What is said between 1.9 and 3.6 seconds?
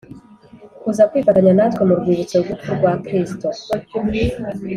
Rwibutso rw urupfu rwa Kristo